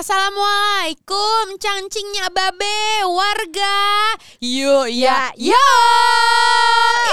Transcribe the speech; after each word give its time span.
Assalamualaikum, 0.00 1.60
cangcingnya 1.60 2.32
babe, 2.32 3.04
warga. 3.04 4.16
Yuk 4.40 4.88
ya, 4.88 5.28
Ya, 5.36 5.52
yo. 5.52 5.68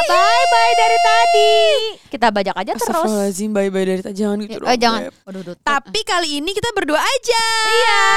Bye 0.07 0.45
bye 0.47 0.73
dari 0.73 0.97
tadi. 1.03 1.55
Kita 2.07 2.31
bajak 2.31 2.55
aja 2.55 2.71
terus. 2.71 2.87
Astagfirullahaladzim, 2.87 3.51
bye-bye 3.51 3.83
dari 3.83 3.99
tadi. 3.99 4.15
Jangan 4.15 4.39
gitu 4.39 4.63
Eh, 4.63 4.79
jangan. 4.79 5.11
Waduh, 5.27 5.41
duh, 5.43 5.55
Tapi 5.59 5.99
kali 6.01 6.39
ini 6.39 6.55
kita 6.55 6.71
berdua 6.71 7.03
aja. 7.03 7.43
iya, 7.67 8.07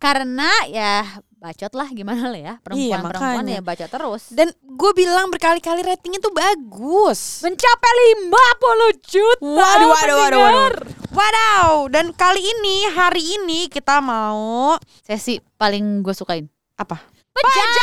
karena 0.00 0.50
ya 0.64 0.92
bacot 1.38 1.70
lah 1.70 1.86
gimana 1.92 2.32
lah 2.32 2.40
ya 2.40 2.54
perempuan-perempuan 2.58 3.44
makanya. 3.44 3.54
ya 3.54 3.62
bacot 3.62 3.90
terus. 3.92 4.22
Dan 4.32 4.48
gue 4.56 4.90
bilang 4.96 5.28
berkali-kali 5.28 5.84
ratingnya 5.84 6.18
tuh 6.18 6.32
bagus. 6.32 7.44
Mencapai 7.44 7.92
50 8.24 9.04
juta. 9.04 9.44
Waduh, 9.44 9.88
waduh, 9.92 10.16
waduh. 10.16 10.72
Wadaw, 11.18 11.90
dan 11.90 12.14
kali 12.14 12.38
ini, 12.38 12.86
hari 12.94 13.18
ini 13.18 13.66
kita 13.66 13.98
mau 13.98 14.78
Sesi 15.02 15.42
paling 15.58 15.98
gue 15.98 16.14
sukain. 16.14 16.46
apa? 16.78 16.94
Pejabat. 17.34 17.82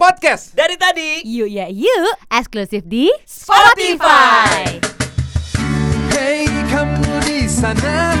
Podcast 0.00 0.56
dari 0.56 0.80
tadi. 0.80 1.20
Yuk 1.28 1.44
ya 1.52 1.68
yuk. 1.68 2.16
Eksklusif 2.32 2.88
di 2.88 3.12
Spotify. 3.28 4.80
Hey 6.08 6.48
kamu 6.72 7.20
di 7.28 7.44
sana, 7.44 8.16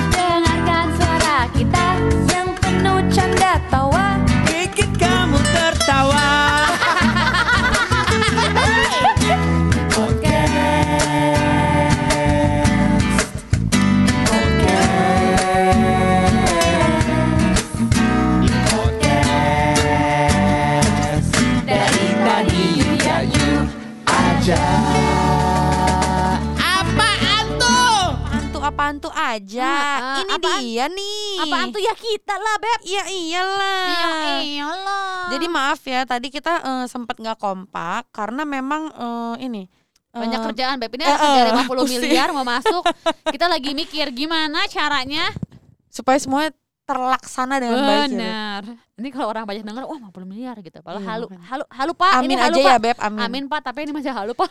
Tuh 28.96 29.10
aja. 29.10 29.72
Ah, 29.96 30.22
ini 30.22 30.32
apaan? 30.32 30.60
dia 30.62 30.84
nih. 30.86 31.34
Apaan 31.42 31.66
tuh 31.68 31.82
ya 31.82 31.92
kita 31.92 32.34
lah 32.34 32.56
beb. 32.56 32.80
Iya 32.82 33.02
iyalah. 33.06 33.82
Iya 33.84 34.08
iyalah. 34.40 35.18
Jadi 35.34 35.46
maaf 35.46 35.80
ya, 35.82 36.00
tadi 36.02 36.28
kita 36.28 36.52
eh, 36.62 36.84
sempat 36.86 37.18
nggak 37.18 37.36
kompak 37.36 38.06
karena 38.10 38.42
memang 38.42 38.82
eh, 38.88 39.36
ini 39.42 39.64
banyak 40.12 40.40
eh, 40.40 40.44
kerjaan 40.48 40.76
Beb 40.78 40.92
ini 40.94 41.04
eh, 41.04 41.08
ada 41.08 41.18
kerja 41.18 41.40
eh, 41.44 41.60
50 41.60 41.76
pusing. 41.76 42.00
miliar 42.00 42.28
mau 42.32 42.40
masuk 42.40 42.80
kita 43.28 43.52
lagi 43.52 43.76
mikir 43.76 44.08
gimana 44.16 44.64
caranya 44.64 45.28
supaya 45.92 46.16
semuanya 46.16 46.56
terlaksana 46.88 47.60
dengan 47.60 47.84
baik. 47.84 47.92
ya, 47.92 48.08
benar 48.08 48.62
ini 48.96 49.08
kalau 49.12 49.28
orang 49.28 49.44
banyak 49.44 49.60
dengar 49.60 49.84
wah 49.84 50.00
50 50.00 50.24
miliar 50.24 50.56
gitu 50.64 50.80
padahal 50.80 51.04
Iya, 51.04 51.10
halu 51.12 51.26
halu 51.36 51.64
halu 51.68 51.92
pak 51.92 52.12
Amin 52.16 52.32
ini 52.32 52.34
halu 52.40 52.56
aja 52.56 52.64
pak 52.64 52.72
ya 52.72 52.78
Beb, 52.80 52.96
amin. 52.96 53.20
amin 53.20 53.44
pak 53.44 53.60
tapi 53.60 53.78
ini 53.84 53.92
masih 53.92 54.08
halu 54.08 54.32
pak 54.32 54.48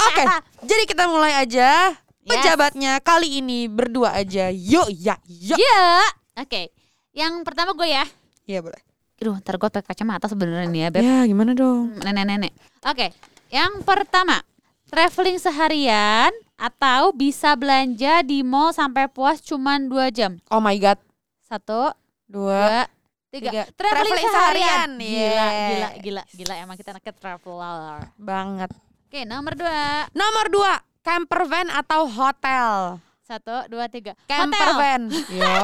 Oke, 0.00 0.22
jadi 0.70 0.82
kita 0.86 1.10
mulai 1.10 1.42
aja. 1.42 1.90
Yes. 2.20 2.36
Pejabatnya 2.36 3.00
kali 3.00 3.40
ini 3.40 3.64
berdua 3.64 4.12
aja. 4.12 4.52
Yuk 4.52 4.92
ya, 4.92 5.16
yuk. 5.24 5.56
ya 5.56 6.04
oke 6.36 6.68
yang 7.10 7.40
pertama 7.42 7.72
gue 7.72 7.88
ya 7.88 8.04
Iya 8.44 8.60
boleh. 8.60 8.80
Aduh, 9.16 9.36
ntar 9.38 9.56
gue 9.56 9.68
pakai 9.68 9.84
kacamata 9.84 10.26
sebenarnya 10.26 10.66
nih 10.66 10.80
ya, 10.80 10.88
Beb. 10.90 11.02
Ya 11.02 11.18
gimana 11.22 11.52
dong? 11.52 11.92
Nenek-nenek. 11.96 12.50
Oke, 12.82 13.12
yang 13.46 13.84
pertama, 13.84 14.40
traveling 14.88 15.36
seharian 15.36 16.32
atau 16.56 17.12
bisa 17.12 17.52
belanja 17.54 18.24
di 18.24 18.40
mall 18.40 18.72
sampai 18.72 19.06
puas 19.06 19.38
cuman 19.38 19.86
2 19.86 20.08
jam. 20.10 20.32
Oh 20.48 20.58
my 20.58 20.72
god. 20.76 20.96
Satu, 21.44 21.92
Dua, 22.24 22.58
dua, 22.64 22.80
tiga. 23.28 23.50
tiga. 23.50 23.62
Traveling, 23.70 24.08
Traveling 24.08 24.26
seharian. 24.26 24.90
seharian, 24.90 24.90
Gila, 24.98 25.12
yes. 25.46 25.68
gila, 25.70 25.88
gila, 26.00 26.22
gila. 26.34 26.54
Emang 26.58 26.76
kita 26.76 26.88
anaknya 26.90 27.12
traveler. 27.12 27.98
banget. 28.16 28.70
Oke, 29.04 29.20
nomor 29.24 29.52
dua. 29.52 30.08
Nomor 30.10 30.46
dua, 30.48 30.72
camper 31.00 31.42
van 31.44 31.68
atau 31.68 32.06
hotel? 32.06 33.00
Satu, 33.22 33.54
dua, 33.66 33.86
tiga. 33.86 34.18
Camper 34.26 34.58
Hotel. 34.58 34.74
van. 34.76 35.02
Yo. 35.30 35.54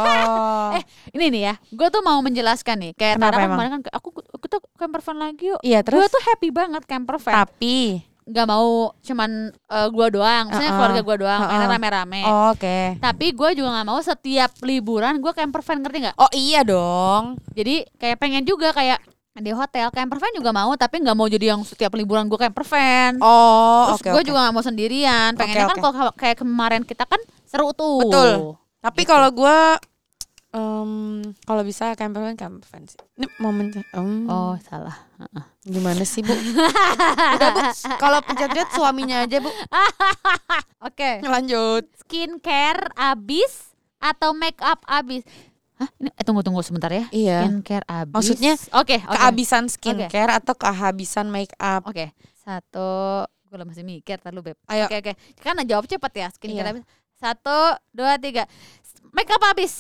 Eh, 0.77 0.83
ini 1.13 1.27
nih 1.31 1.43
ya. 1.45 1.55
Gue 1.69 1.89
tuh 1.89 1.99
mau 1.99 2.19
menjelaskan 2.21 2.79
nih. 2.79 2.93
Kayak 2.95 3.19
Kenapa 3.19 3.27
Tara 3.27 3.35
kan 3.35 3.43
emang? 3.43 3.57
kemarin 3.57 3.71
kan, 3.73 3.81
aku 3.93 4.09
kita 4.39 4.57
camper 4.77 5.01
van 5.03 5.19
lagi 5.19 5.45
yuk. 5.47 5.61
Iya 5.61 5.81
Gue 5.81 5.87
terus. 5.99 6.11
tuh 6.11 6.23
happy 6.25 6.49
banget 6.51 6.83
camper 6.85 7.19
van. 7.19 7.35
Tapi. 7.43 7.79
Gak 8.25 8.43
mau 8.45 8.91
cuman 9.01 9.31
eh, 9.51 9.89
gua 9.89 10.07
doang. 10.09 10.45
Maksudnya 10.47 10.67
Uh-uh. 10.69 10.79
keluarga 10.79 11.01
gua 11.01 11.17
doang. 11.17 11.41
Uh-uh. 11.43 11.67
rame-rame. 11.69 12.21
Oh, 12.23 12.51
Oke. 12.51 12.79
Tapi 12.99 13.27
gue 13.31 13.51
juga 13.55 13.69
nggak 13.73 13.87
mau 13.87 13.99
setiap 13.99 14.51
liburan 14.63 15.19
gue 15.19 15.33
camper 15.33 15.63
van 15.63 15.79
ngerti 15.81 15.99
nggak? 16.03 16.17
Oh 16.17 16.31
iya 16.31 16.63
dong. 16.63 17.35
Jadi 17.51 17.87
kayak 17.97 18.19
pengen 18.19 18.43
juga 18.43 18.71
kayak 18.71 18.99
di 19.37 19.51
hotel 19.51 19.89
camper 19.91 20.17
van 20.17 20.33
juga 20.33 20.51
mau 20.51 20.73
tapi 20.75 20.99
nggak 20.99 21.13
mau 21.13 21.27
jadi 21.27 21.53
yang 21.53 21.61
setiap 21.61 21.93
liburan 21.93 22.25
gue 22.25 22.37
camper 22.37 22.65
van. 22.65 23.21
Oh 23.21 23.93
Terus 23.93 24.01
oke 24.01 24.09
gue 24.11 24.23
oke. 24.23 24.27
juga 24.27 24.39
nggak 24.43 24.55
mau 24.55 24.65
sendirian. 24.65 25.31
Pengennya 25.33 25.65
Oke, 25.65 25.73
kan 25.73 25.79
kalau 25.93 26.13
kayak 26.13 26.37
kemarin 26.39 26.83
kita 26.83 27.05
kan 27.05 27.21
seru 27.45 27.71
tuh. 27.71 28.01
Betul. 28.03 28.31
Tapi 28.81 29.03
Gitu. 29.03 29.11
kalau 29.11 29.29
gue 29.31 29.59
em, 30.51 30.93
kalau 31.43 31.63
bisa 31.63 31.93
camper 31.93 32.23
van 32.23 32.33
camper 32.35 32.65
van 32.65 32.83
sih. 32.87 32.97
Ini 33.15 33.27
momen 33.37 33.77
em, 33.77 34.25
Oh 34.27 34.57
salah. 34.63 34.97
gimana 35.63 36.01
sih 36.03 36.21
bu? 36.21 36.33
Udah 37.37 37.49
bu. 37.51 37.61
Kalau 37.97 38.19
pencet 38.23 38.69
suaminya 38.71 39.21
aja 39.21 39.37
bu. 39.37 39.51
Oke. 40.81 41.21
Lanjut. 41.21 41.85
Skincare 41.99 42.89
abis 42.95 43.75
atau 43.99 44.33
make 44.33 44.61
up 44.61 44.81
abis? 44.87 45.27
Hah? 45.77 45.89
Ini, 46.01 46.09
eh, 46.09 46.25
tunggu 46.25 46.41
tunggu 46.41 46.65
sebentar 46.65 46.89
ya. 46.89 47.05
Iya. 47.13 47.45
Skincare 47.45 47.85
abis. 47.85 48.15
Maksudnya 48.17 48.53
Oke. 48.73 48.97
oke. 49.05 49.13
Kehabisan 49.13 49.65
skincare 49.69 50.33
atau 50.41 50.55
kehabisan 50.57 51.29
make 51.29 51.53
up? 51.61 51.85
Oke, 51.85 52.17
satu, 52.41 53.25
gue 53.53 53.57
masih 53.61 53.85
mikir, 53.85 54.17
tar 54.21 54.33
lu 54.33 54.41
beb. 54.41 54.57
Ayo. 54.73 54.89
Oke 54.89 54.97
oke, 55.05 55.13
kan 55.41 55.57
jawab 55.69 55.85
cepet 55.85 56.13
ya, 56.17 56.29
skincare 56.33 56.65
Iya. 56.65 56.73
habis. 56.73 56.85
Satu, 57.17 57.59
dua, 57.93 58.17
tiga, 58.17 58.45
make 59.13 59.29
up 59.29 59.41
habis. 59.45 59.73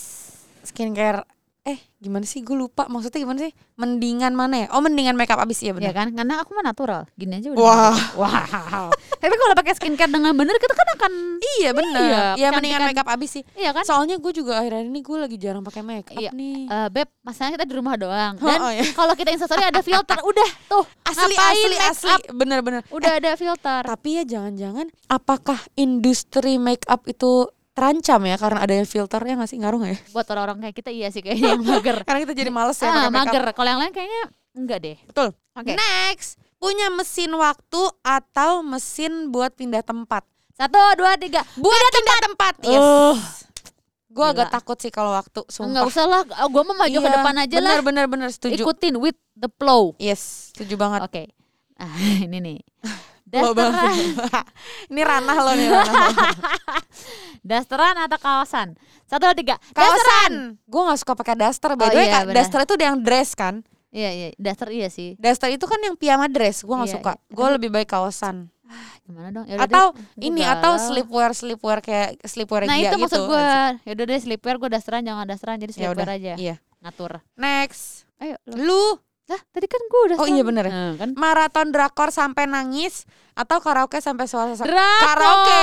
Skincare. 0.65 1.25
Eh 1.67 1.75
gimana 1.99 2.23
sih? 2.23 2.41
Gue 2.41 2.55
lupa. 2.55 2.87
Maksudnya 2.87 3.19
gimana 3.19 3.39
sih? 3.41 3.51
Mendingan 3.75 4.31
mana 4.33 4.55
ya? 4.57 4.67
Oh 4.71 4.79
mendingan 4.79 5.13
make 5.13 5.27
up 5.27 5.37
abis 5.37 5.59
ya 5.61 5.69
Ya 5.69 5.91
benar. 5.91 5.93
kan, 5.93 6.07
karena 6.15 6.35
aku 6.39 6.55
mah 6.55 6.63
natural, 6.63 7.03
gini 7.13 7.35
aja 7.35 7.51
udah. 7.51 7.59
Wah. 7.59 7.99
wow. 8.15 8.87
Tapi 9.19 9.35
kalau 9.35 9.53
pakai 9.53 9.75
skincare 9.75 10.07
dengan 10.07 10.31
bener, 10.31 10.55
kita 10.57 10.71
kan 10.73 10.87
akan, 10.95 11.13
Iya 11.59 11.71
benar. 11.73 11.99
Iya, 12.01 12.23
Iya 12.37 12.49
mendingan 12.51 12.81
kecantikan. 12.81 12.87
make 12.87 13.03
up 13.03 13.09
abis 13.11 13.31
sih. 13.33 13.43
iya 13.53 13.71
kan? 13.71 13.83
Soalnya 13.83 14.17
gue 14.17 14.31
juga 14.31 14.57
akhir-akhir 14.57 14.87
ini 14.87 15.01
gue 15.01 15.17
lagi 15.19 15.37
jarang 15.37 15.61
pakai 15.61 15.83
make 15.83 16.07
up 16.07 16.17
Iya. 16.17 16.31
nih. 16.31 16.59
Eh, 16.65 16.89
beb, 16.89 17.09
masalahnya 17.21 17.53
kita 17.57 17.67
di 17.67 17.75
rumah 17.75 17.95
doang. 17.97 18.35
Dan 18.37 18.59
Oh, 18.59 18.65
oh, 18.65 18.71
iya. 18.71 18.85
kalau 18.93 19.13
kita 19.13 19.31
instastory 19.33 19.65
ada 19.65 19.83
filter, 19.83 20.19
udah 20.23 20.49
tuh. 20.69 20.85
asli 21.05 21.35
asli 21.35 21.77
asli 21.81 22.15
bener-bener 22.31 22.87
Udah 22.89 23.17
ada 23.17 23.35
filter. 23.35 23.81
tapi 23.83 24.19
ya 24.19 24.25
jangan-jangan 24.25 24.87
apakah 25.09 25.59
industri 25.75 26.57
make 26.57 26.87
up 26.87 27.03
itu 27.05 27.47
terancam 27.77 28.21
ya 28.25 28.35
karena 28.35 28.59
adanya 28.59 28.83
filter 28.83 29.21
ya 29.21 29.37
nggak 29.37 29.47
sih 29.47 29.59
ngaruh 29.61 29.79
nggak 29.79 29.93
ya 29.93 30.01
Buat 30.11 30.27
orang-orang 30.27 30.57
kayak 30.65 30.75
kita 30.75 30.91
iya 30.91 31.09
sih 31.13 31.21
kayaknya 31.21 31.53
yang 31.53 31.63
mager. 31.63 31.97
karena 32.09 32.21
kita 32.25 32.33
jadi 32.35 32.49
males 32.49 32.81
ya 32.81 32.89
ah, 32.89 33.13
mager. 33.13 33.45
Kalau 33.53 33.69
yang 33.69 33.79
lain 33.79 33.93
kayaknya 33.93 34.23
enggak 34.57 34.79
deh. 34.81 34.97
betul 35.05 35.29
Oke. 35.53 35.77
next 35.77 36.41
punya 36.57 36.89
mesin 36.89 37.29
waktu 37.31 37.83
atau 38.01 38.65
mesin 38.65 39.29
buat 39.29 39.53
pindah 39.53 39.85
tempat 39.85 40.25
Satu, 40.57 40.81
dua, 40.97 41.21
tiga. 41.21 41.45
buat 41.55 41.77
pindah, 41.93 42.19
tempat, 42.25 42.55
yes 42.65 42.81
Uh. 42.81 43.17
gue 44.09 44.25
agak 44.25 44.49
takut 44.49 44.81
sih 44.81 44.89
kalau 44.89 45.13
waktu 45.13 45.45
Enggak 45.45 45.53
sumpah 45.53 45.85
usah 45.85 46.05
lah, 46.09 46.23
gue 46.25 46.63
mau 46.65 46.73
maju 46.73 46.89
ke 46.97 47.05
Iya, 47.05 47.17
depan 47.21 47.35
aja 47.37 47.55
bener, 47.55 47.69
lah. 47.69 47.85
bener 47.85 48.05
bener 48.09 48.29
setuju 48.33 48.65
Ikutin 48.65 48.97
with 48.97 49.21
the 49.37 49.53
flow. 49.53 49.93
yes 50.01 50.49
setuju 50.57 50.81
banget 50.81 51.05
Oke. 51.05 51.23
Ah, 51.77 51.93
ini 52.17 52.41
nih. 52.41 52.59
Dasteran, 53.27 53.95
ini 54.91 55.03
ranah 55.03 55.37
lo 55.37 55.53
nih 55.53 55.67
ranah 55.67 55.99
lo. 56.07 56.23
dasteran 57.45 57.97
atau 57.99 58.17
kawasan? 58.17 58.79
Satu, 59.03 59.23
dua, 59.23 59.35
tiga. 59.35 59.57
Kawasan 59.73 60.59
gue 60.61 60.81
nggak 60.81 60.99
suka 60.99 61.13
pakai 61.15 61.35
daster 61.35 61.75
by 61.75 61.85
Oh, 61.85 61.89
the 61.89 61.97
way, 61.97 62.07
iya, 62.07 62.23
daster 62.25 62.63
itu 62.63 62.73
udah 62.75 62.87
yang 62.87 63.01
dress 63.01 63.35
kan 63.35 63.67
Iya, 63.89 64.11
iya. 64.13 64.29
Daster 64.37 64.69
iya 64.69 64.87
sih. 64.87 65.17
Daster 65.17 65.49
itu 65.49 65.65
kan 65.65 65.81
yang 65.81 65.97
piyama 65.97 66.29
dress, 66.29 66.61
gue 66.61 66.71
nggak 66.71 66.87
Iya, 66.87 66.97
suka. 67.01 67.13
iya. 67.17 67.33
Gue 67.33 67.47
lebih 67.51 67.71
baik 67.71 67.89
kaosan. 67.89 68.53
Gimana 69.03 69.31
dong? 69.33 69.47
Yaudah 69.47 69.63
Atau 69.65 69.85
deh, 69.95 70.27
ini 70.27 70.43
atau 70.43 70.73
galau. 70.75 70.85
sleepwear 70.85 71.31
sleepwear 71.33 71.79
kayak 71.81 72.09
sleepwear 72.21 72.67
Nah 72.67 72.77
itu 72.77 72.93
gitu. 72.93 72.99
maksud 73.01 73.23
gue. 73.25 73.47
Yaudah 73.85 74.05
deh 74.05 74.19
sleepwear 74.19 74.57
gue 74.59 74.69
dasteran 74.69 75.01
jangan 75.01 75.25
dasteran 75.25 75.57
jadi 75.57 75.73
Ya 75.73 75.77
sleepwear 75.89 76.03
udah, 76.05 76.15
aja. 76.15 76.35
Iya. 76.37 76.57
Ngatur. 76.79 77.13
Next, 77.35 78.05
Ayo. 78.17 78.37
Lo. 78.45 78.59
lu 78.59 78.83
Lah 79.27 79.41
tadi 79.49 79.67
kan 79.67 79.83
gue 79.83 80.01
udah 80.07 80.17
Oh 80.17 80.29
iya 80.29 80.41
bener 80.41 80.65
ya. 80.65 80.73
Nah, 80.73 80.93
kan. 80.97 81.11
maraton 81.13 81.69
drakor 81.69 82.09
sampai 82.09 82.47
nangis 82.47 83.03
atau 83.33 83.59
karaoke 83.59 83.99
sampai 83.99 84.25
suara 84.25 84.55
Drakor. 84.55 85.03
karaoke. 85.03 85.63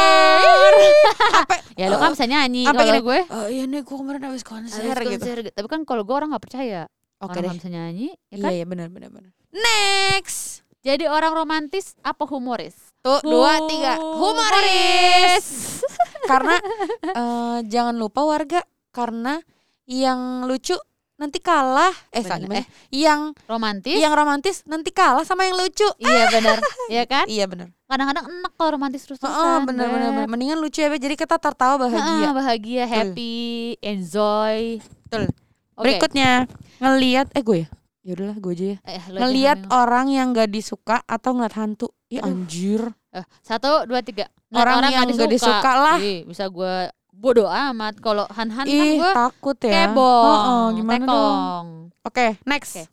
Sampai 1.34 1.58
Ya 1.74 1.88
lo 1.88 1.98
kan 1.98 2.12
bisa 2.12 2.26
nyanyi 2.26 2.64
sampai 2.64 2.84
kalau 2.84 2.94
gini, 2.94 3.02
gue. 3.02 3.20
Oh 3.32 3.48
iya 3.48 3.64
nih 3.66 3.82
gue 3.82 3.96
kemarin 3.96 4.22
habis 4.24 4.44
konser 4.44 4.84
Habis 4.84 5.00
gitu. 5.10 5.16
konser 5.18 5.38
gitu. 5.42 5.54
Tapi 5.54 5.68
kan 5.68 5.82
kalau 5.84 6.04
gue 6.04 6.14
orang 6.14 6.30
nggak 6.30 6.44
percaya. 6.44 6.86
Oke 7.18 7.32
orang 7.32 7.36
deh. 7.36 7.48
nggak 7.48 7.58
bisa 7.58 7.70
nyanyi, 7.70 8.08
ya 8.12 8.18
Iya 8.30 8.38
kan? 8.38 8.52
iya 8.52 8.66
benar 8.66 8.88
benar 8.90 9.10
benar. 9.10 9.32
Next. 9.50 10.62
Jadi 10.82 11.08
orang 11.08 11.32
romantis 11.34 11.96
apa 12.02 12.28
humoris? 12.28 12.76
Tuh 13.00 13.24
dua 13.24 13.64
tiga 13.66 13.96
humoris. 13.96 15.80
karena 16.26 16.60
eh, 17.16 17.58
jangan 17.66 17.96
lupa 17.96 18.22
warga 18.22 18.60
karena 18.90 19.40
yang 19.86 20.44
lucu 20.44 20.76
nanti 21.14 21.38
kalah 21.38 21.94
eh 22.10 22.20
Bener. 22.20 22.40
gimana? 22.42 22.60
Eh. 22.60 22.66
yang 22.92 23.38
Romantis? 23.46 23.96
yang 23.96 24.12
romantis 24.12 24.58
nanti 24.66 24.90
kalah 24.90 25.22
sama 25.22 25.46
yang 25.46 25.56
lucu 25.56 25.86
Iya 25.98 26.26
benar. 26.32 26.58
Iya 26.90 27.04
kan? 27.06 27.26
iya 27.28 27.46
bener 27.46 27.70
Kadang-kadang 27.86 28.26
enak 28.26 28.52
kalau 28.54 28.70
romantis 28.74 29.06
terus 29.06 29.22
oh, 29.22 29.30
terusan. 29.30 29.70
bener, 29.70 29.86
bener 29.88 30.10
bener 30.12 30.28
mendingan 30.28 30.58
lucu 30.58 30.82
ya 30.82 30.90
jadi 30.90 31.14
kita 31.14 31.38
tertawa 31.38 31.78
bahagia 31.80 32.34
bahagia, 32.34 32.84
happy, 32.84 33.78
enjoy. 33.80 34.82
Betul. 35.06 35.30
Oke. 35.74 35.86
berikutnya 35.86 36.46
ngelihat 36.78 37.30
eh 37.32 37.42
gue 37.42 37.58
ya 37.62 37.68
ya 38.04 38.12
udahlah 38.14 38.38
gue 38.38 38.52
aja 38.52 38.66
ya 38.66 38.78
Eh, 38.84 39.04
ngelihat 39.10 39.60
orang 39.70 40.06
yang 40.10 40.34
gak 40.34 40.50
disuka 40.50 41.02
atau 41.04 41.34
ngeliat 41.34 41.56
hantu 41.56 41.88
ya 42.10 42.22
anjir 42.22 42.90
Eh, 43.14 43.22
satu, 43.46 43.86
dua, 43.86 44.02
tiga. 44.02 44.26
Ngeliat 44.50 44.58
Orang 44.58 44.90
yang 44.90 45.06
nggak 45.06 45.18
nggak 45.22 45.32
disuka 45.38 45.72
lah. 45.78 45.98
Ih, 46.02 46.26
bisa 46.26 46.50
gue 46.50 46.76
bodoh 47.14 47.48
amat. 47.48 47.98
Kalau 47.98 48.26
han-han 48.28 48.66
kan 48.66 48.88
gue 48.94 49.12
takut 49.14 49.58
ya 49.60 49.88
kebong, 49.88 50.26
Oh, 50.26 50.40
oh, 50.44 50.66
gimana 50.72 50.98
dong 51.00 51.06
tekong. 51.06 51.68
oke 52.04 52.28
next 52.44 52.74
Oke. 52.76 52.84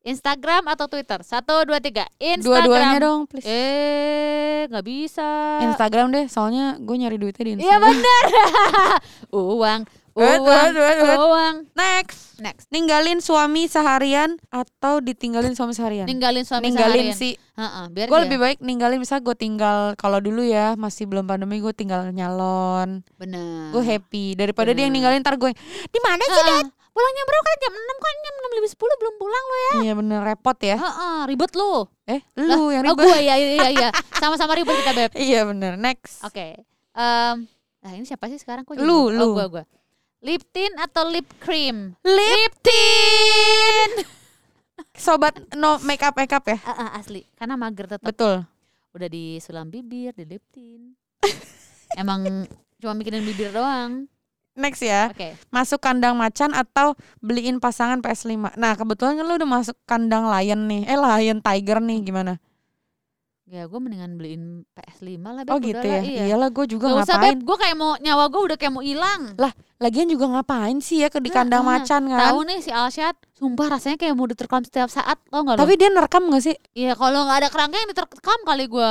Instagram 0.00 0.64
atau 0.66 0.86
Twitter? 0.86 1.20
Satu, 1.20 1.52
dua, 1.62 1.78
tiga. 1.78 2.08
Instagram. 2.16 2.64
dua-duanya 2.64 2.98
dong 2.98 3.20
please 3.24 3.44
Eh, 3.44 4.64
nggak 4.66 4.80
bisa. 4.82 5.60
Instagram 5.60 6.08
deh 6.08 6.24
soalnya 6.26 6.76
gue 6.76 6.96
nyari 6.96 7.16
duitnya 7.16 7.44
di 7.44 7.52
Iya 7.58 7.76
Instagram 7.76 7.92
bener. 7.92 8.24
uang, 9.36 9.80
Uang, 10.18 10.42
wait, 10.42 10.72
wait. 10.74 11.14
uang. 11.16 11.54
next 11.72 12.34
Next. 12.36 12.66
ninggalin 12.68 13.18
suami 13.18 13.64
seharian 13.64 14.34
atau 14.48 14.98
ditinggalin 14.98 15.52
suami 15.52 15.70
seharian 15.70 16.04
Ninggalin 16.04 16.42
suami 16.42 16.64
ninggalin 16.64 17.10
seharian. 17.10 17.16
sih 17.16 17.34
Heeh, 17.54 17.84
biar 17.88 18.06
gue 18.06 18.18
lebih 18.20 18.38
baik 18.38 18.58
ninggalin 18.58 18.96
misal 18.96 19.18
gue 19.18 19.34
tinggal 19.34 19.94
kalau 19.94 20.18
dulu 20.18 20.40
ya 20.40 20.74
masih 20.74 21.04
belum 21.04 21.24
pandemi 21.24 21.58
gue 21.58 21.70
tinggal 21.72 22.10
nyalon 22.10 23.02
bener. 23.14 23.70
gue 23.70 23.82
happy 23.84 24.34
daripada 24.34 24.70
dia 24.70 24.82
yang 24.82 24.90
Bener. 24.90 25.14
ninggalin 25.14 25.20
ntar 25.20 25.34
gue 25.34 25.50
di 25.84 26.00
mana 26.00 26.18
sih 26.20 26.34
Heeh. 26.36 26.66
Pulang 26.88 27.14
jam 27.14 27.24
berapa 27.24 27.46
kan 27.46 27.58
jam 27.60 27.72
6 27.72 27.78
kan 27.96 28.14
jam 28.18 28.34
6 28.44 28.56
lebih 28.56 28.70
10 28.70 29.00
belum 29.00 29.14
pulang 29.16 29.44
lo 29.44 29.56
ya. 29.56 29.72
iya 29.80 29.92
bener 29.94 30.20
repot 30.20 30.58
ya 30.58 30.76
Heeh, 30.76 31.18
ribet 31.26 31.52
lu. 31.54 31.86
eh 32.04 32.20
lu 32.36 32.42
yang 32.68 32.82
Oh, 32.82 32.90
ribet 32.92 33.04
gue 33.04 33.18
ya 33.20 33.34
iya 33.34 33.66
iya. 33.68 33.88
Sama-sama 34.18 34.52
ribet 34.52 34.74
kita, 34.76 34.90
Beb. 34.92 35.10
iya 35.16 35.42
bener 35.42 35.74
next 35.74 36.22
Oke. 36.22 36.58
Em, 36.92 37.46
nah 37.78 37.90
ini 37.92 38.02
siapa 38.02 38.26
sih 38.26 38.34
sekarang 38.36 38.62
kok 38.62 38.74
jadi- 38.74 38.82
Lu, 38.82 39.06
Oh, 39.06 39.10
lu. 39.12 39.26
gua 39.32 39.46
gua. 39.48 39.64
Lip 40.18 40.42
tint 40.50 40.74
atau 40.76 41.06
lip 41.06 41.26
cream? 41.38 41.94
lip 42.02 42.52
tint 42.58 44.02
sobat 44.98 45.30
no 45.54 45.78
make 45.86 46.02
up 46.02 46.18
make 46.18 46.34
up 46.34 46.42
ya 46.42 46.58
Ah, 46.66 46.74
ah, 46.74 46.90
asli. 46.98 47.22
Karena 47.38 47.54
mager 47.54 47.86
tetap 47.86 48.02
betul 48.02 48.42
udah 48.90 49.06
disulam 49.06 49.70
bibir, 49.70 50.10
di 50.10 50.26
lip 50.26 50.42
tint. 50.50 50.98
Emang 52.00 52.50
cuma 52.76 52.98
mikirin 52.98 53.22
bibir 53.22 53.54
doang. 53.54 54.10
next 54.58 54.82
ya 54.82 55.14
Oke. 55.14 55.38
masuk 55.54 55.78
kandang 55.78 56.18
macan 56.18 56.50
atau 56.50 56.98
beliin 57.22 57.62
pasangan 57.62 58.02
PS5 58.02 58.58
nah 58.58 58.74
kebetulan 58.74 59.14
kan 59.14 59.22
lu 59.22 59.38
udah 59.38 59.46
masuk 59.46 59.78
kandang 59.86 60.26
lion 60.26 60.66
nih 60.66 60.82
eh 60.82 60.98
lion 60.98 61.38
tiger 61.38 61.78
nih 61.78 62.02
gimana 62.02 62.42
Ya 63.48 63.64
gue 63.64 63.80
mendingan 63.80 64.20
beliin 64.20 64.68
PS5 64.76 65.08
lah, 65.24 65.40
Beb. 65.40 65.52
oh 65.52 65.58
gitu 65.58 65.80
ya 65.80 66.04
Iya. 66.04 66.24
iyalah 66.28 66.52
gue 66.52 66.68
juga 66.68 66.92
Gak 66.92 67.08
ngapain. 67.08 67.38
Gue 67.40 67.56
kayak 67.56 67.76
mau 67.76 67.96
nyawa 67.96 68.28
gue 68.28 68.40
udah 68.44 68.56
kayak 68.60 68.72
mau 68.76 68.84
hilang. 68.84 69.32
lagian 69.78 70.04
juga 70.04 70.26
ngapain 70.28 70.82
sih 70.82 71.00
ya 71.00 71.08
ke 71.08 71.16
di 71.16 71.30
kandang 71.30 71.62
Nah, 71.62 71.80
macan 71.80 72.02
kan 72.10 72.18
Tahu 72.28 72.38
nih 72.44 72.58
si 72.60 72.68
Alshad, 72.68 73.14
sumpah 73.32 73.72
rasanya 73.72 73.96
kayak 73.96 74.12
mau 74.12 74.26
diterkam 74.26 74.60
setiap 74.60 74.90
saat, 74.90 75.16
tau 75.24 75.46
gak 75.46 75.54
tapi 75.56 75.78
dia 75.78 75.88
nerekam 75.88 76.28
gak 76.28 76.44
sih 76.44 76.56
Iya 76.74 76.92
kalau 76.92 77.24
nggak 77.24 77.38
ada 77.40 77.48
kerangka 77.48 77.76
yang 77.78 77.88
diterkam 77.88 78.40
kali 78.42 78.66
gue. 78.66 78.88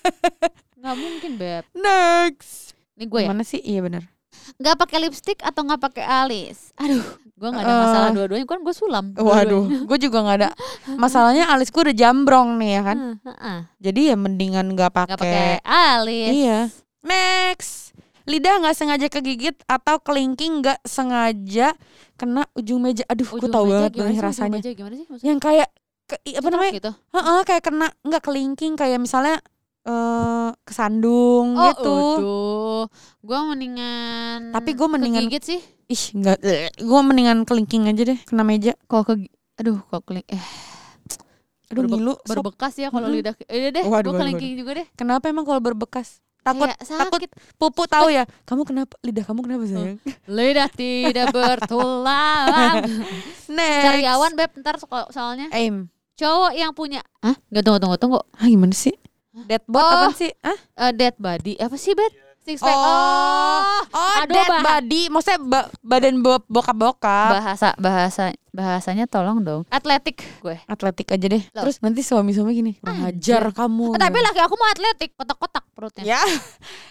nggak 0.80 0.96
mungkin 0.96 1.30
beb. 1.34 1.64
next 1.74 2.72
Ini 2.94 3.04
gue 3.04 3.20
ya. 3.20 3.28
Gimana 3.28 3.42
sih 3.42 3.58
iya 3.58 3.82
bener 3.82 4.13
Nggak 4.54 4.76
pakai 4.78 4.98
lipstick 5.02 5.38
atau 5.40 5.62
nggak 5.62 5.82
pakai 5.82 6.04
alis. 6.04 6.70
Aduh, 6.76 7.02
gue 7.34 7.48
nggak 7.48 7.64
ada 7.64 7.74
Eh. 7.74 7.80
masalah 7.82 8.08
dua-duanya. 8.10 8.46
Kan 8.46 8.60
gue 8.62 8.74
sulam. 8.74 9.04
Waduh, 9.12 9.64
gue 9.84 9.98
juga 9.98 10.18
nggak 10.22 10.36
ada. 10.38 10.50
Masalahnya 10.94 11.50
alis 11.50 11.68
gue 11.68 11.82
udah 11.82 11.96
jambrong 11.96 12.56
nih 12.56 12.70
ya 12.70 12.82
kan. 12.82 12.96
Heeh, 12.98 13.16
heeh. 13.26 13.58
Jadi 13.80 14.00
ya 14.12 14.16
mendingan 14.16 14.66
nggak 14.72 14.92
pakai 14.92 15.58
alis. 15.60 16.30
Iya. 16.30 16.58
Next, 17.04 17.92
lidah 18.24 18.62
nggak 18.62 18.76
sengaja 18.76 19.06
kegigit 19.08 19.56
atau 19.64 20.00
kelingking 20.00 20.64
nggak 20.64 20.80
sengaja 20.82 21.76
kena 22.14 22.48
ujung 22.54 22.80
meja. 22.80 23.04
Aduh, 23.10 23.26
gue 23.26 23.40
meja 23.42 23.60
banget 23.60 23.92
nih 23.92 24.18
rasanya. 24.22 24.56
meja 24.56 24.70
gimana 24.72 24.94
sih? 24.96 25.06
Yang 25.20 25.38
kayak 25.42 25.68
ke, 26.04 26.16
apa 26.16 26.32
Cetok 26.36 26.50
namanya? 26.52 26.72
Gitu. 26.72 26.90
Heeh, 27.12 27.38
kayak 27.44 27.62
kena 27.64 27.88
nggak 28.00 28.22
kelingking 28.22 28.72
kayak 28.76 28.98
misalnya 29.00 29.36
eh 29.84 30.50
kesandung 30.64 31.52
Oh, 31.52 31.64
gitu. 31.70 31.96
aduh. 32.14 32.84
Gue 33.20 33.38
mendingan. 33.44 34.50
Tapi 34.50 34.70
gua 34.72 34.88
mendingan- 34.90 35.24
kegigit 35.24 35.44
sih. 35.46 35.60
Ih, 35.86 36.02
nggak. 36.14 36.38
Gue 36.78 37.00
mendingan 37.02 37.44
kelingking 37.44 37.84
aja 37.84 38.02
deh, 38.06 38.18
kena 38.22 38.42
meja. 38.42 38.72
Kalau 38.82 39.02
ke, 39.02 39.28
aduh, 39.54 39.80
kalau 39.84 40.02
keling, 40.02 40.24
eh, 40.26 40.40
Aduh, 41.66 41.84
berbe- 41.84 41.96
ngilu. 41.96 42.14
berbekas 42.22 42.74
ya 42.74 42.88
kalau 42.88 43.06
Mm-mm. 43.06 43.16
lidah. 43.18 43.34
Eh, 43.46 43.68
deh, 43.70 43.84
gue 43.84 44.12
kelingking 44.14 44.52
juga 44.56 44.70
deh. 44.74 44.86
Kenapa 44.94 45.28
emang 45.28 45.44
kalau 45.44 45.60
berbekas? 45.60 46.20
Takut 46.40 46.68
Kayak 46.68 46.80
takut 46.84 47.20
sakit. 47.24 47.30
Pupu 47.56 47.82
tahu 47.86 48.08
ya. 48.10 48.28
Kamu 48.44 48.62
kenapa? 48.62 49.00
Lidah 49.00 49.24
kamu 49.24 49.40
kenapa 49.42 49.64
sayang? 49.64 49.96
Lidah 50.30 50.68
tidak 50.68 51.32
bertulang. 51.32 52.84
Next. 53.50 53.82
Cariawan 53.82 54.32
beb 54.34 54.52
ntar 54.58 54.76
so- 54.76 55.08
soalnya 55.08 55.48
Aim. 55.50 55.88
cowok 56.14 56.52
yang 56.52 56.70
punya 56.70 57.00
Hah? 57.18 57.32
Gak 57.48 57.64
tunggu 57.64 57.80
tunggu 57.80 57.96
tunggu 57.96 58.20
Ah 58.30 58.44
gimana 58.44 58.70
sih? 58.70 58.92
Deadbot 59.36 59.82
Oh. 59.82 59.90
apa 60.04 60.14
sih? 60.14 60.30
Ah? 60.40 60.54
Eh, 60.80 60.92
Dead 60.92 61.14
body 61.14 61.58
Apa 61.58 61.74
sih 61.74 61.90
beb? 61.90 62.12
Six 62.40 62.60
pack 62.60 62.70
Oh, 62.70 63.64
oh 63.88 64.14
aduh, 64.20 64.30
dead 64.30 64.52
bah- 64.52 64.62
body. 64.76 65.08
Maksudnya 65.08 65.40
ba- 65.40 65.70
badan 65.80 66.20
bo- 66.20 66.44
bokap-bokap. 66.44 67.30
Bahasa 67.34 67.68
bahasa 67.74 68.24
Bahasanya 68.50 69.08
tolong 69.08 69.40
dong 69.40 69.62
Atletik 69.66 70.20
gue 70.38 70.60
Atletik 70.62 71.08
aja 71.08 71.24
deh. 71.26 71.40
Loh. 71.50 71.64
Terus 71.64 71.80
nanti 71.80 72.00
suami-suami 72.00 72.52
gini, 72.52 72.72
hajar 72.78 73.48
kamu. 73.50 73.96
Eh, 73.96 73.98
Tapi 73.98 74.18
laki 74.20 74.38
aku 74.38 74.54
mau 74.54 74.68
atletik 74.68 75.10
Kotak-kotak 75.14 75.64
perutnya 75.72 76.04
ya, 76.06 76.20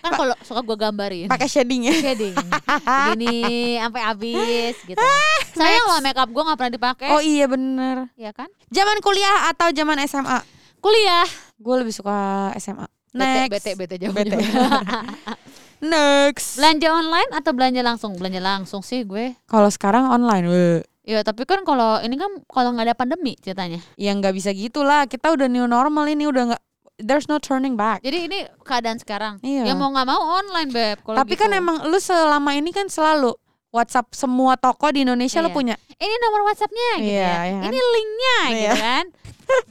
Kan 0.01 0.11
kalau 0.17 0.35
suka 0.41 0.59
gue 0.59 0.73
gambarin 0.75 1.29
pakai 1.29 1.45
shading 1.47 1.85
ya. 1.85 1.93
Shading 1.93 2.33
Gini 3.13 3.37
Sampai 3.77 4.01
habis 4.03 4.75
gitu 4.83 4.97
Sayang 5.55 5.85
loh 5.87 5.99
makeup 6.01 6.27
gue 6.27 6.43
gak 6.43 6.57
pernah 6.57 6.73
dipakai 6.73 7.09
Oh 7.09 7.21
iya 7.21 7.45
bener. 7.45 8.09
Ya 8.15 8.33
kan 8.33 8.49
Zaman 8.67 8.99
kuliah 8.99 9.47
atau 9.47 9.69
zaman 9.69 10.01
SMA? 10.01 10.41
Kuliah 10.83 11.24
Gue 11.56 11.80
lebih 11.80 11.95
suka 11.95 12.51
SMA. 12.59 12.83
Bete 13.13 13.24
Next. 13.47 13.51
bete 13.56 13.71
bete 13.80 13.95
jauh 13.95 14.12
Bete. 14.12 14.35
Next. 15.83 16.59
Belanja 16.59 16.88
online 16.91 17.30
atau 17.31 17.51
belanja 17.56 17.81
langsung? 17.83 18.12
Belanja 18.15 18.41
langsung 18.44 18.81
sih 18.83 19.03
gue 19.03 19.35
Kalau 19.47 19.71
sekarang 19.71 20.07
online, 20.07 20.45
weh. 20.47 20.80
Ya 21.03 21.19
tapi 21.19 21.44
kan 21.44 21.67
kalau 21.67 22.00
ini 22.00 22.15
kan 22.15 22.31
kalau 22.48 22.72
nggak 22.72 22.88
ada 22.88 22.96
pandemi 22.96 23.36
ceritanya. 23.36 23.84
ya 24.00 24.15
nggak 24.15 24.31
bisa 24.31 24.55
gitulah. 24.55 25.03
Kita 25.03 25.36
udah 25.36 25.51
new 25.51 25.67
normal 25.67 26.07
ini 26.07 26.24
udah 26.27 26.55
nggak. 26.55 26.62
There's 27.03 27.27
no 27.27 27.43
turning 27.43 27.75
back. 27.75 28.00
Jadi 28.00 28.31
ini 28.31 28.39
keadaan 28.63 29.03
sekarang. 29.03 29.43
Iya. 29.43 29.67
Ya 29.67 29.74
mau 29.75 29.91
nggak 29.91 30.07
mau 30.07 30.39
online 30.39 30.72
beb. 30.72 30.98
Kalau 31.03 31.19
Tapi 31.19 31.36
gitu. 31.36 31.43
kan 31.43 31.51
emang 31.51 31.84
lu 31.84 32.00
selama 32.00 32.55
ini 32.55 32.72
kan 32.72 32.88
selalu 32.88 33.36
WhatsApp 33.74 34.13
semua 34.13 34.53
toko 34.53 34.94
di 34.94 35.01
Indonesia 35.01 35.42
Iya. 35.42 35.50
punya. 35.50 35.75
ini 35.98 36.15
nomor 36.22 36.46
WhatsAppnya 36.46 36.89
gitu 37.01 37.10
Iya, 37.10 37.25
ya. 37.25 37.34
iya 37.42 37.56
kan? 37.58 37.63
Ini 37.65 37.80
linknya 37.82 38.38
Iya. 38.38 38.53
gitu 38.53 38.75
kan. 38.77 39.06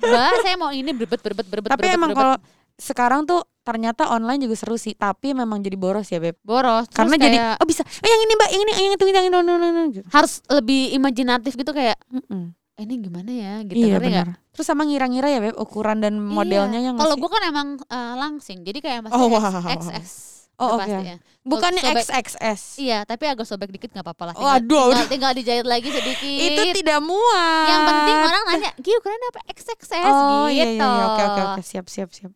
Mbak 0.03 0.33
saya 0.43 0.57
mau 0.59 0.71
ini 0.71 0.91
berbet 0.91 1.21
berbet 1.23 1.47
berbet. 1.47 1.71
Tapi 1.71 1.87
berbet, 1.87 1.97
emang 1.97 2.11
kalau 2.13 2.37
sekarang 2.77 3.23
tuh 3.23 3.41
ternyata 3.63 4.11
online 4.11 4.43
juga 4.43 4.59
seru 4.59 4.75
sih. 4.75 4.93
Tapi 4.93 5.33
memang 5.33 5.63
jadi 5.63 5.79
boros 5.79 6.11
ya 6.11 6.19
beb. 6.19 6.35
boros. 6.43 6.91
Terus 6.91 6.99
Karena 6.99 7.15
jadi 7.15 7.39
kayak 7.39 7.55
oh 7.63 7.67
bisa. 7.67 7.83
Oh 7.87 8.09
yang 8.09 8.21
ini 8.21 8.33
mbak, 8.35 8.49
yang 8.51 8.61
ini, 8.61 8.73
yang 8.75 8.93
itu, 8.93 9.05
yang 9.07 9.27
no, 9.31 9.41
gitu. 9.89 10.03
harus 10.11 10.43
lebih 10.51 10.91
imajinatif 10.93 11.55
gitu 11.55 11.71
kayak 11.71 11.95
Mm-mm. 12.11 12.51
"Eh, 12.75 12.83
ini 12.83 12.95
gimana 12.99 13.31
ya 13.31 13.55
gitu. 13.63 13.79
Iya 13.79 14.03
benar. 14.03 14.27
Terus 14.51 14.67
sama 14.67 14.83
ngira-ngira 14.83 15.31
ya 15.31 15.39
beb 15.41 15.55
ukuran 15.55 16.03
dan 16.03 16.19
modelnya 16.19 16.83
Iya. 16.83 16.87
yang 16.91 16.95
Kalau 16.99 17.15
gue 17.15 17.31
kan 17.31 17.43
emang 17.47 17.69
eh, 17.79 18.15
langsing. 18.19 18.67
Jadi 18.67 18.79
kayak 18.83 18.99
masih 19.07 19.15
Oh, 19.15 19.31
wow. 19.31 19.63
XS. 19.63 20.42
Oh, 20.63 20.69
oke. 20.73 20.87
pasti 20.87 20.95
ya. 21.05 21.17
bukannya 21.43 21.83
sobek- 21.83 22.07
XXS. 22.07 22.61
Iya, 22.79 22.99
tapi 23.03 23.25
agak 23.27 23.43
sobek 23.43 23.69
dikit 23.69 23.91
nggak 23.91 24.05
apa-apa 24.05 24.31
lah. 24.31 24.35
Oh, 24.35 24.47
Tinggal, 24.47 24.57
aduh, 24.63 24.87
tinggal, 24.87 25.07
tinggal 25.11 25.33
dijahit 25.35 25.67
lagi 25.67 25.89
sedikit. 25.89 26.39
Itu 26.41 26.63
tidak 26.77 27.01
muat. 27.01 27.67
Yang 27.67 27.83
penting 27.85 28.17
orang 28.17 28.43
nanya, 28.47 28.71
Giu 28.79 28.99
keren 28.99 29.23
apa 29.27 29.41
XXS 29.49 30.07
Oh 30.07 30.47
gitu. 30.47 30.55
iya 30.55 30.65
iya 30.65 30.79
iya. 30.79 31.05
oke 31.05 31.23
oke 31.25 31.41
oke 31.51 31.61
siap 31.61 31.87
siap 31.87 32.09
siap. 32.09 32.31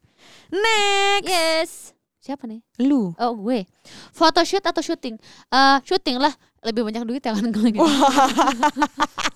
Next. 0.49 1.27
Yes. 1.27 1.71
Siapa 2.19 2.43
nih? 2.45 2.59
Lu. 2.83 3.15
Oh 3.15 3.39
gue. 3.39 3.71
Photoshoot 4.11 4.59
atau 4.61 4.83
syuting? 4.83 5.15
Eh 5.47 5.77
syuting 5.81 6.19
lah. 6.19 6.35
Lebih 6.61 6.83
banyak 6.83 7.07
duit 7.07 7.23
ya 7.23 7.31
kan 7.31 7.47
kalau 7.55 7.71
gitu. 7.71 7.87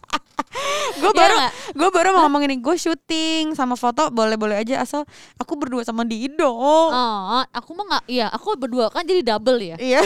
gue 0.93 1.07
Iya 1.07 1.17
baru 1.17 1.35
nggak? 1.35 1.52
gue 1.73 1.88
baru 1.90 2.09
mau 2.11 2.21
ngomong 2.23 2.43
ini 2.45 2.57
gue 2.57 2.76
syuting 2.76 3.52
sama 3.52 3.75
foto 3.75 4.09
boleh 4.09 4.35
boleh 4.35 4.57
aja 4.59 4.81
asal 4.81 5.07
aku 5.35 5.55
berdua 5.55 5.81
sama 5.81 6.02
Dido 6.02 6.50
Oh, 6.50 6.90
aku 7.47 7.71
mah 7.73 7.85
nggak. 7.88 8.05
Iya, 8.07 8.26
aku 8.29 8.55
berdua 8.55 8.88
kan 8.88 9.02
jadi 9.02 9.23
double 9.25 9.59
ya. 9.59 9.76
iya 9.79 10.02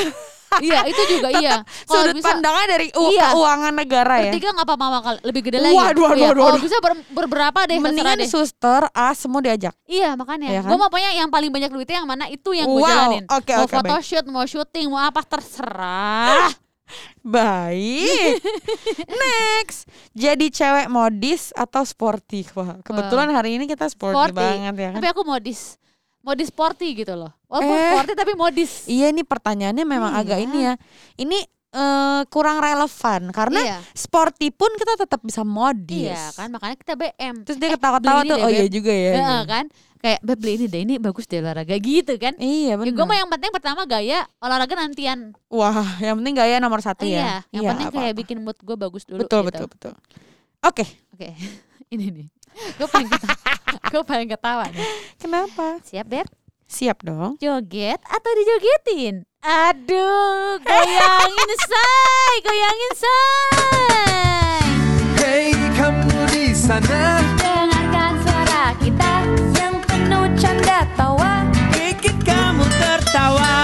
iya, 0.61 0.87
itu 0.87 1.03
juga 1.11 1.35
iya. 1.35 1.67
Kalau 1.83 2.07
sudut 2.07 2.15
bisa 2.15 2.31
pandangnya 2.31 2.67
dari 2.71 2.87
u- 2.93 3.11
Iya. 3.11 3.27
keuangan 3.29 3.75
negara 3.75 4.15
ya 4.21 4.31
bertiga 4.31 4.49
nggak 4.53 4.67
apa-apa 4.69 4.99
kali. 5.03 5.19
Lebih 5.25 5.41
gede 5.43 5.59
lagi. 5.59 5.75
Waduh, 5.75 6.03
waduh, 6.05 6.15
Iya, 6.15 6.29
waduh, 6.31 6.43
waduh. 6.47 6.63
bisa 6.63 6.77
ber, 6.79 6.93
berberapa 7.11 7.61
deh. 7.65 7.77
mendingan 7.77 8.17
deh. 8.17 8.29
suster 8.29 8.87
as 8.93 9.17
semua 9.17 9.41
diajak 9.41 9.75
Iya 9.85 10.15
makanya. 10.15 10.47
Iya 10.49 10.61
kan? 10.63 10.71
Gue 10.71 10.79
mau 10.79 10.87
pokoknya 10.87 11.11
yang 11.17 11.29
paling 11.29 11.51
banyak 11.51 11.71
duitnya 11.71 11.97
yang 11.97 12.09
mana 12.09 12.25
itu 12.29 12.51
yang 12.51 12.67
gue 12.67 12.79
Wow, 12.79 12.87
jalanin. 12.87 13.25
oke, 13.27 13.51
mau 13.53 13.67
baik. 13.67 13.75
photoshoot, 13.75 14.25
mau 14.29 14.45
syuting, 14.45 14.87
mau 14.87 15.03
apa 15.03 15.21
terserah. 15.25 16.55
Baik. 17.21 18.39
Next. 19.25 19.89
Jadi 20.13 20.49
cewek 20.49 20.87
modis 20.87 21.51
atau 21.53 21.83
sporty? 21.83 22.45
Wah, 22.53 22.79
kebetulan 22.81 23.29
hari 23.29 23.57
ini 23.57 23.65
kita 23.65 23.89
sporty, 23.89 24.13
Sporty. 24.13 24.37
banget 24.37 24.75
ya 24.77 24.89
kan. 24.93 25.01
Tapi 25.01 25.09
aku 25.09 25.23
modis. 25.23 25.81
Modis 26.21 26.49
sporty 26.49 26.89
gitu 26.95 27.13
loh. 27.15 27.33
Walaupun 27.49 27.75
Eh. 27.75 27.91
sporty 27.93 28.13
tapi 28.15 28.33
modis. 28.33 28.71
Iya 28.85 29.09
ini 29.09 29.23
pertanyaannya 29.23 29.85
memang 29.85 30.13
Iya. 30.13 30.21
agak 30.21 30.39
ini 30.41 30.59
ya. 30.63 30.75
Ini 31.17 31.39
eh, 31.75 32.23
kurang 32.29 32.59
relevan 32.59 33.29
karena 33.29 33.61
Iya. 33.61 33.79
sporty 33.93 34.49
pun 34.49 34.71
kita 34.73 34.95
tetap 34.97 35.19
bisa 35.21 35.43
modis. 35.43 36.09
Iya 36.09 36.31
kan 36.33 36.49
makanya 36.49 36.77
kita 36.77 36.95
BM. 36.95 37.43
Terus 37.43 37.59
dia 37.59 37.69
Eh, 37.69 37.73
ketawa-tawa 37.75 38.01
beli 38.17 38.25
ini 38.25 38.31
tuh. 38.31 38.37
deh, 38.37 38.45
Oh 38.45 38.51
iya 38.53 38.67
juga 38.69 38.93
ya. 38.93 39.13
Heeh, 39.13 39.43
kan? 39.45 39.65
Kayak 39.97 40.21
beb 40.21 40.37
beli 40.37 40.53
ini 40.55 40.67
deh 40.67 40.81
ini 40.83 40.95
bagus 40.99 41.25
deh 41.25 41.41
olahraga 41.41 41.75
gitu 41.75 42.13
kan. 42.15 42.37
Iya 42.37 42.69
Ya, 42.69 42.75
benar. 42.77 42.93
gue 42.93 43.07
mah 43.07 43.19
yang 43.19 43.31
penting 43.31 43.51
pertama 43.51 43.83
gaya 43.85 44.23
olahraga 44.39 44.75
nantian. 44.75 45.33
Wah, 45.49 45.75
yang 45.99 46.15
penting 46.17 46.35
gaya 46.35 46.57
nomor 46.59 46.79
satu 46.79 47.03
iya, 47.03 47.43
ya. 47.49 47.59
yang 47.59 47.73
penting 47.73 47.89
kayak 47.91 48.13
apa-apa. 48.13 48.21
bikin 48.21 48.39
mood 48.39 48.57
gue 48.57 48.77
bagus 48.77 49.03
dulu. 49.03 49.21
betul 49.21 49.43
gitu. 49.43 49.65
betul 49.65 49.67
betul. 49.67 49.93
Oke, 50.61 50.85
Oke, 51.11 51.33
ini 51.93 52.07
nih. 52.13 52.29
Gue 52.77 52.87
paling 52.87 53.09
ketawa. 53.09 53.37
gue 53.93 54.03
paling 54.03 54.29
ketawa 54.29 54.65
nih. 54.69 54.87
kenapa? 55.17 55.81
Siap 55.83 56.07
beb? 56.07 56.29
Siap 56.65 57.01
dong. 57.01 57.37
Joget 57.37 58.01
atau 58.01 58.31
dijogetin? 58.31 59.25
Aduh, 59.45 60.57
goyangin 60.65 61.53
say, 61.69 62.33
goyangin 62.41 62.93
say. 62.97 63.13
Hey 65.21 65.53
kamu 65.77 66.17
di 66.33 66.57
sana. 66.57 67.21
Dengarkan 67.37 68.25
suara 68.25 68.73
kita 68.81 69.13
yang 69.61 69.77
penuh 69.85 70.33
canda 70.41 70.89
tawa. 70.97 71.45
Bikin 71.77 72.17
kamu 72.25 72.65
tertawa 72.81 73.64